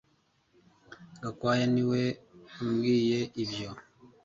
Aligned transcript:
Gakwaya 1.21 1.65
niwe 1.73 2.01
wambwiye 2.55 3.19
ibyo 3.43 3.69